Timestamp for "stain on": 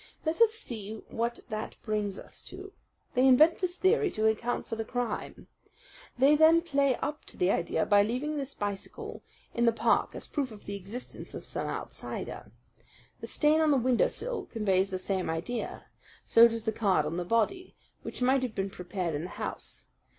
13.27-13.69